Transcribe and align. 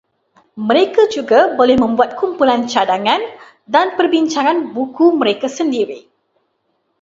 Mereka 0.69 1.01
juga 1.15 1.39
boleh 1.57 1.75
membuat 1.83 2.11
kumpulan 2.19 2.61
cadangan 2.73 3.21
dan 3.73 3.87
perbincangan 3.97 4.57
buku 4.75 5.05
mereka 5.21 5.45
sendiri 5.57 5.99